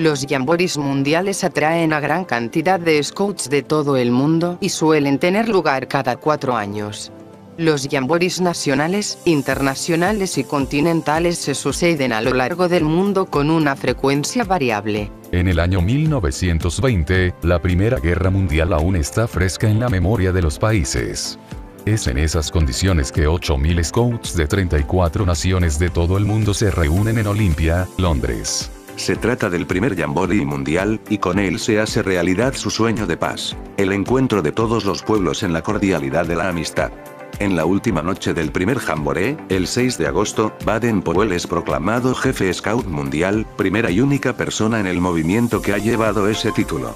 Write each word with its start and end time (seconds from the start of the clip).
Los 0.00 0.24
jamborees 0.26 0.78
mundiales 0.78 1.44
atraen 1.44 1.92
a 1.92 2.00
gran 2.00 2.24
cantidad 2.24 2.80
de 2.80 3.02
scouts 3.02 3.50
de 3.50 3.62
todo 3.62 3.98
el 3.98 4.10
mundo 4.10 4.56
y 4.58 4.70
suelen 4.70 5.18
tener 5.18 5.50
lugar 5.50 5.88
cada 5.88 6.16
cuatro 6.16 6.56
años. 6.56 7.12
Los 7.58 7.86
jamborees 7.86 8.40
nacionales, 8.40 9.18
internacionales 9.26 10.38
y 10.38 10.44
continentales 10.44 11.36
se 11.36 11.54
suceden 11.54 12.14
a 12.14 12.22
lo 12.22 12.32
largo 12.32 12.66
del 12.66 12.84
mundo 12.84 13.26
con 13.26 13.50
una 13.50 13.76
frecuencia 13.76 14.42
variable. 14.42 15.12
En 15.32 15.48
el 15.48 15.60
año 15.60 15.82
1920, 15.82 17.34
la 17.42 17.60
Primera 17.60 17.98
Guerra 17.98 18.30
Mundial 18.30 18.72
aún 18.72 18.96
está 18.96 19.28
fresca 19.28 19.68
en 19.68 19.80
la 19.80 19.90
memoria 19.90 20.32
de 20.32 20.40
los 20.40 20.58
países. 20.58 21.38
Es 21.84 22.06
en 22.06 22.16
esas 22.16 22.50
condiciones 22.50 23.12
que 23.12 23.28
8.000 23.28 23.84
scouts 23.84 24.34
de 24.34 24.46
34 24.46 25.26
naciones 25.26 25.78
de 25.78 25.90
todo 25.90 26.16
el 26.16 26.24
mundo 26.24 26.54
se 26.54 26.70
reúnen 26.70 27.18
en 27.18 27.26
Olimpia, 27.26 27.86
Londres. 27.98 28.70
Se 28.96 29.16
trata 29.16 29.48
del 29.48 29.66
primer 29.66 29.96
Jamboree 29.96 30.44
mundial, 30.44 31.00
y 31.08 31.18
con 31.18 31.38
él 31.38 31.58
se 31.58 31.80
hace 31.80 32.02
realidad 32.02 32.54
su 32.54 32.70
sueño 32.70 33.06
de 33.06 33.16
paz. 33.16 33.56
El 33.76 33.92
encuentro 33.92 34.42
de 34.42 34.52
todos 34.52 34.84
los 34.84 35.02
pueblos 35.02 35.42
en 35.42 35.52
la 35.52 35.62
cordialidad 35.62 36.26
de 36.26 36.36
la 36.36 36.48
amistad. 36.48 36.92
En 37.38 37.56
la 37.56 37.64
última 37.64 38.02
noche 38.02 38.34
del 38.34 38.52
primer 38.52 38.78
Jamboree, 38.78 39.36
el 39.48 39.66
6 39.66 39.96
de 39.96 40.06
agosto, 40.06 40.52
Baden-Powell 40.66 41.32
es 41.32 41.46
proclamado 41.46 42.14
jefe 42.14 42.52
scout 42.52 42.86
mundial, 42.86 43.46
primera 43.56 43.90
y 43.90 44.00
única 44.00 44.36
persona 44.36 44.78
en 44.78 44.86
el 44.86 45.00
movimiento 45.00 45.62
que 45.62 45.72
ha 45.72 45.78
llevado 45.78 46.28
ese 46.28 46.52
título. 46.52 46.94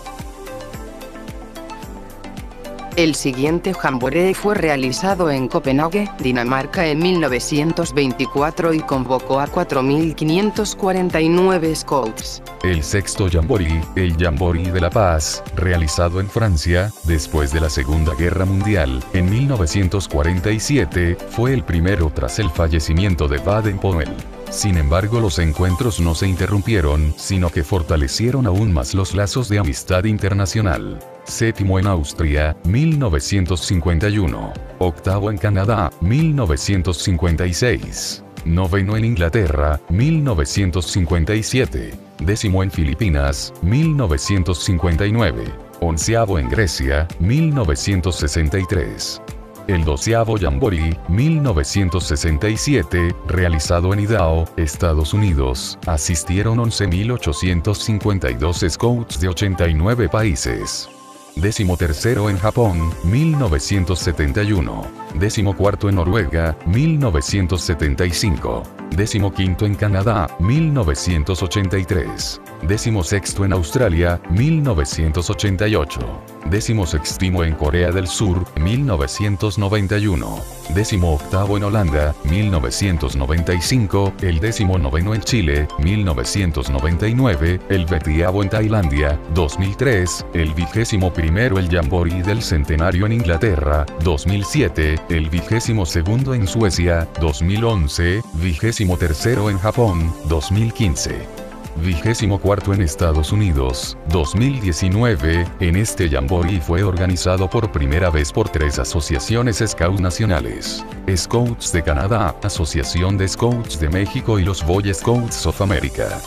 El 2.97 3.17
siguiente 3.17 3.75
jamboree 3.75 4.35
fue 4.35 4.55
realizado 4.55 5.29
en 5.29 5.49
Copenhague, 5.49 6.09
Dinamarca 6.21 6.87
en 6.87 7.01
1924 7.01 8.73
y 8.73 8.79
convocó 8.79 9.41
a 9.41 9.49
4.549 9.49 11.75
scouts. 11.75 12.41
El 12.63 12.85
sexto 12.85 13.29
Jamboree, 13.29 13.83
el 13.97 14.17
Jamboree 14.17 14.71
de 14.71 14.81
la 14.81 14.91
Paz, 14.91 15.43
realizado 15.57 16.21
en 16.21 16.29
Francia, 16.29 16.93
después 17.03 17.53
de 17.53 17.63
la 17.63 17.69
Segunda 17.69 18.15
Guerra 18.15 18.45
Mundial, 18.45 19.03
en 19.13 19.29
1947, 19.29 21.17
fue 21.31 21.53
el 21.53 21.65
primero 21.65 22.13
tras 22.15 22.39
el 22.39 22.49
fallecimiento 22.49 23.27
de 23.27 23.39
Baden-Powell. 23.39 24.15
Sin 24.51 24.77
embargo 24.77 25.19
los 25.19 25.41
encuentros 25.41 25.99
no 25.99 26.15
se 26.15 26.29
interrumpieron, 26.29 27.13
sino 27.17 27.51
que 27.51 27.65
fortalecieron 27.65 28.47
aún 28.47 28.73
más 28.73 28.95
los 28.95 29.17
lazos 29.17 29.49
de 29.49 29.59
amistad 29.59 30.05
internacional. 30.05 31.01
Séptimo 31.25 31.79
en 31.79 31.87
Austria, 31.87 32.57
1951. 32.65 34.53
Octavo 34.79 35.31
en 35.31 35.39
Canadá, 35.39 35.91
1956. 36.01 38.23
Noveno 38.45 38.97
en 38.97 39.05
Inglaterra, 39.07 39.81
1957. 39.89 41.95
Décimo 42.19 42.63
en 42.63 42.71
Filipinas, 42.71 43.53
1959. 43.63 45.45
Onceavo 45.81 46.39
en 46.39 46.49
Grecia, 46.49 47.09
1963. 47.21 49.21
El 49.67 49.83
doceavo 49.83 50.37
Jamboree, 50.39 50.95
1967, 51.09 53.17
realizado 53.27 53.95
en 53.95 54.01
Idaho, 54.01 54.45
Estados 54.59 55.15
Unidos, 55.15 55.79
asistieron 55.87 56.59
11.852 56.59 58.69
scouts 58.69 59.19
de 59.21 59.29
89 59.29 60.11
países. 60.11 60.91
Décimo 61.37 61.77
tercero 61.77 62.31
en 62.31 62.39
Japón, 62.39 62.93
1971. 63.05 64.83
Décimo 65.19 65.57
cuarto 65.57 65.89
en 65.89 65.97
Noruega, 65.97 66.57
1975. 66.67 68.63
Décimo 68.97 69.33
quinto 69.33 69.67
en 69.67 69.75
Canadá, 69.75 70.29
1983. 70.39 72.41
Décimo 72.67 73.05
sexto 73.05 73.45
en 73.45 73.53
Australia, 73.53 74.19
1988. 74.31 76.01
Décimo 76.47 76.87
sextimo 76.87 77.45
en 77.45 77.55
Corea 77.55 77.91
del 77.91 78.07
Sur, 78.07 78.47
1991. 78.59 80.41
Décimo 80.71 81.13
octavo 81.13 81.59
en 81.59 81.65
Holanda, 81.65 82.15
1995. 82.25 84.15
El 84.23 84.41
décimo 84.41 84.79
noveno 84.79 85.15
en 85.15 85.21
Chile, 85.21 85.69
1999. 85.79 87.61
El 87.69 87.85
veintiavo 87.85 88.43
en 88.43 88.49
Tailandia, 88.49 89.21
2003. 89.35 90.25
El 90.33 90.55
vigésimo 90.55 91.13
primero 91.13 91.59
el 91.59 91.69
Jamboree 91.69 92.23
del 92.23 92.41
Centenario 92.41 93.05
en 93.05 93.13
Inglaterra, 93.13 93.85
2007. 94.03 94.95
El 95.11 95.29
vigésimo 95.29 95.85
segundo 95.85 96.33
en 96.33 96.47
Suecia, 96.47 97.07
2011. 97.21 98.23
Vigésimo 98.35 98.97
tercero 98.97 99.51
en 99.51 99.59
Japón, 99.59 100.11
2015 100.31 101.44
vigésimo 101.77 102.39
cuarto 102.39 102.73
en 102.73 102.83
Estados 102.83 103.33
Unidos, 103.33 103.97
2019, 104.11 105.47
en 105.61 105.77
este 105.77 106.09
Jamboree 106.09 106.61
fue 106.61 106.83
organizado 106.83 107.49
por 107.49 107.71
primera 107.73 108.11
vez 108.11 108.33
por 108.33 108.49
tres 108.49 108.79
asociaciones 108.79 109.63
Scouts 109.67 110.01
nacionales. 110.01 110.85
Scouts 111.15 111.73
de 111.73 111.83
Canadá, 111.83 112.37
Asociación 112.43 113.17
de 113.19 113.29
Scouts 113.29 113.79
de 113.81 113.89
México 113.89 114.39
y 114.39 114.45
los 114.45 114.65
Boy 114.65 114.93
Scouts 114.93 115.47
of 115.47 115.61
America. 115.61 116.21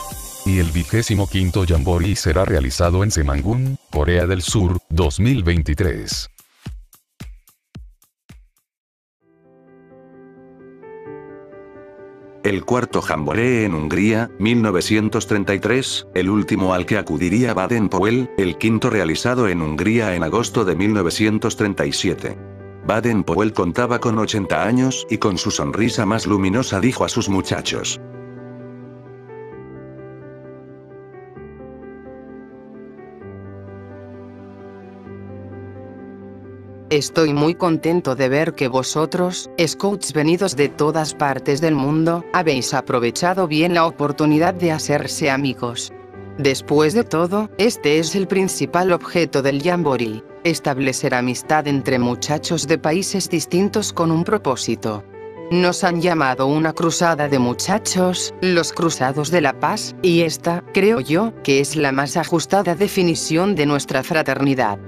Y 0.44 0.58
el 0.58 0.70
vigésimo 0.70 1.28
quinto 1.28 1.64
Jamboree 1.66 2.16
será 2.16 2.44
realizado 2.44 3.04
en 3.04 3.10
Semangun, 3.10 3.78
Corea 3.90 4.26
del 4.26 4.42
Sur, 4.42 4.78
2023. 4.90 6.37
El 12.48 12.64
cuarto 12.64 13.02
Jamboree 13.02 13.66
en 13.66 13.74
Hungría, 13.74 14.30
1933, 14.38 16.06
el 16.14 16.30
último 16.30 16.72
al 16.72 16.86
que 16.86 16.96
acudiría 16.96 17.52
Baden-Powell, 17.52 18.30
el 18.38 18.56
quinto 18.56 18.88
realizado 18.88 19.48
en 19.48 19.60
Hungría 19.60 20.14
en 20.14 20.22
agosto 20.22 20.64
de 20.64 20.74
1937. 20.74 22.38
Baden-Powell 22.86 23.52
contaba 23.52 24.00
con 24.00 24.18
80 24.18 24.64
años 24.64 25.06
y 25.10 25.18
con 25.18 25.36
su 25.36 25.50
sonrisa 25.50 26.06
más 26.06 26.26
luminosa 26.26 26.80
dijo 26.80 27.04
a 27.04 27.10
sus 27.10 27.28
muchachos, 27.28 28.00
Estoy 36.90 37.34
muy 37.34 37.54
contento 37.54 38.14
de 38.16 38.30
ver 38.30 38.54
que 38.54 38.66
vosotros, 38.66 39.50
scouts 39.62 40.14
venidos 40.14 40.56
de 40.56 40.70
todas 40.70 41.12
partes 41.12 41.60
del 41.60 41.74
mundo, 41.74 42.24
habéis 42.32 42.72
aprovechado 42.72 43.46
bien 43.46 43.74
la 43.74 43.84
oportunidad 43.84 44.54
de 44.54 44.72
hacerse 44.72 45.30
amigos. 45.30 45.92
Después 46.38 46.94
de 46.94 47.04
todo, 47.04 47.50
este 47.58 47.98
es 47.98 48.14
el 48.14 48.26
principal 48.26 48.90
objeto 48.92 49.42
del 49.42 49.62
Jamboree, 49.62 50.24
establecer 50.44 51.14
amistad 51.14 51.68
entre 51.68 51.98
muchachos 51.98 52.66
de 52.66 52.78
países 52.78 53.28
distintos 53.28 53.92
con 53.92 54.10
un 54.10 54.24
propósito. 54.24 55.04
Nos 55.50 55.84
han 55.84 56.00
llamado 56.00 56.46
una 56.46 56.72
cruzada 56.72 57.28
de 57.28 57.38
muchachos, 57.38 58.32
los 58.40 58.72
Cruzados 58.72 59.30
de 59.30 59.42
la 59.42 59.60
Paz, 59.60 59.94
y 60.00 60.22
esta, 60.22 60.64
creo 60.72 61.00
yo, 61.00 61.34
que 61.42 61.60
es 61.60 61.76
la 61.76 61.92
más 61.92 62.16
ajustada 62.16 62.74
definición 62.74 63.54
de 63.54 63.66
nuestra 63.66 64.02
fraternidad. 64.02 64.78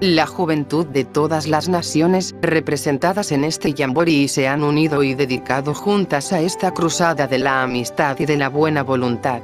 La 0.00 0.26
juventud 0.26 0.86
de 0.86 1.04
todas 1.04 1.46
las 1.46 1.68
naciones, 1.68 2.34
representadas 2.40 3.32
en 3.32 3.44
este 3.44 3.74
Jamboree 3.76 4.28
se 4.28 4.48
han 4.48 4.64
unido 4.64 5.02
y 5.02 5.12
dedicado 5.12 5.74
juntas 5.74 6.32
a 6.32 6.40
esta 6.40 6.72
cruzada 6.72 7.26
de 7.26 7.38
la 7.38 7.62
amistad 7.62 8.18
y 8.18 8.24
de 8.24 8.38
la 8.38 8.48
buena 8.48 8.82
voluntad. 8.82 9.42